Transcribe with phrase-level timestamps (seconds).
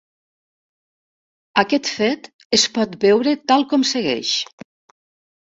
[1.63, 4.35] Aquest fet es pot veure tal com segueix.